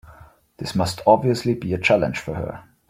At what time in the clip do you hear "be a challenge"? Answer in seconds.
1.53-2.17